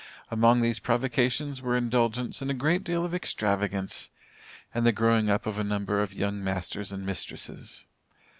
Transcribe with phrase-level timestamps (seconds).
[0.31, 4.09] Among these provocations were indulgence in a great deal of extravagance,
[4.73, 7.85] and the growing up of a number of young masters and mistresses.